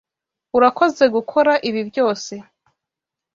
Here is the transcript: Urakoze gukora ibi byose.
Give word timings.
Urakoze 0.57 1.03
gukora 1.15 1.53
ibi 1.69 1.81
byose. 1.89 2.33